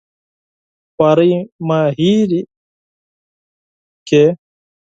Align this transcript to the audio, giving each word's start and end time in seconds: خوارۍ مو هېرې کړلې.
خوارۍ 0.93 1.33
مو 1.67 1.79
هېرې 1.97 2.41
کړلې. 4.07 4.25